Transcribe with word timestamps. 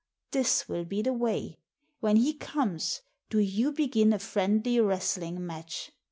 This 0.31 0.67
will 0.67 0.83
be 0.83 1.03
the 1.03 1.13
way. 1.13 1.59
When 1.99 2.15
he 2.15 2.33
comes, 2.33 3.03
do 3.29 3.37
you 3.37 3.71
begin 3.71 4.13
a 4.13 4.17
friendly 4.17 4.79
wrestling 4.79 5.45
match. 5.45 5.91